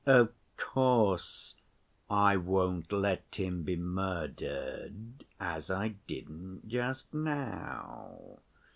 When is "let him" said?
2.91-3.61